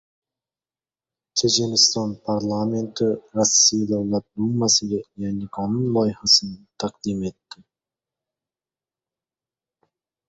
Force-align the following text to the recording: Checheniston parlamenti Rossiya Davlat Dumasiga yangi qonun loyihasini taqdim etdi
Checheniston 1.37 2.09
parlamenti 2.29 3.05
Rossiya 3.35 3.85
Davlat 3.89 4.25
Dumasiga 4.33 4.99
yangi 5.23 5.47
qonun 5.57 5.85
loyihasini 5.97 6.59
taqdim 6.81 7.19
etdi 7.31 7.59